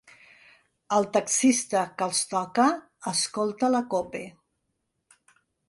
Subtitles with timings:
[0.95, 2.67] El taxista que els toca
[3.13, 4.25] escolta la Cope.